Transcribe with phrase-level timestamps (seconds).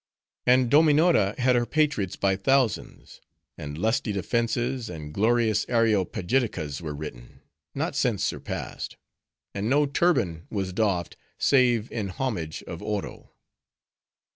[0.47, 3.21] And Dominora had her patriots by thousands;
[3.55, 7.41] and lusty Defenses, and glorious Areopagiticas were written,
[7.75, 8.97] not since surpassed;
[9.53, 13.35] and no turban was doffed save in homage of Oro.